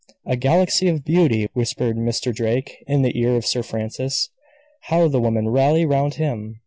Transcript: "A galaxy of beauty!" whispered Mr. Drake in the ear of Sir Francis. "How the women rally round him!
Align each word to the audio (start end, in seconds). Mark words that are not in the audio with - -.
"A 0.25 0.35
galaxy 0.35 0.87
of 0.87 1.05
beauty!" 1.05 1.47
whispered 1.53 1.95
Mr. 1.95 2.33
Drake 2.33 2.83
in 2.87 3.03
the 3.03 3.15
ear 3.21 3.35
of 3.35 3.45
Sir 3.45 3.61
Francis. 3.61 4.31
"How 4.85 5.07
the 5.07 5.21
women 5.21 5.47
rally 5.49 5.85
round 5.85 6.15
him! 6.15 6.59